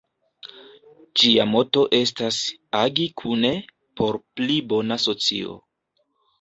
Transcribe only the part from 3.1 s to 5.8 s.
kune por pli bona socio".